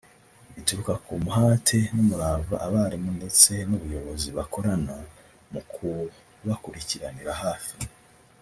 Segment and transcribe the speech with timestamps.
[0.55, 4.95] bituruka ku muhate n’umurava abarimu ndetse n’ubuyobozi bakorana
[5.51, 7.73] mu kubakurikiranira hafi